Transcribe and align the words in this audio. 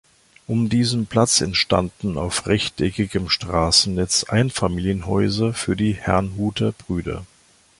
Um 0.47 0.67
diesen 0.67 1.05
Platz 1.05 1.41
entstanden 1.41 2.17
auf 2.17 2.47
rechteckigem 2.47 3.29
Straßennetz 3.29 4.23
Einfamilienhäuser 4.23 5.53
für 5.53 5.75
die 5.75 5.93
Herrnhuter 5.93 6.71
Brüder. 6.71 7.23